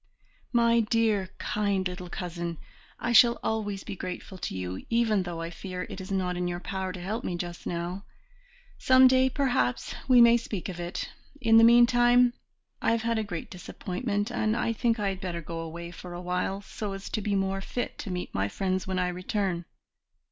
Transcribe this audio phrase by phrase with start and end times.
[0.51, 2.57] "My dear, kind little cousin,
[2.99, 6.47] I shall always be grateful to you, even though I fear it is not in
[6.47, 8.03] your power to help me just now.
[8.79, 12.33] Some day, perhaps, we may speak of it; in the meantime
[12.81, 16.13] I have had a great disappointment, and I think I had better go away for
[16.15, 19.65] awhile, so as to be more fit to meet my friends when I return."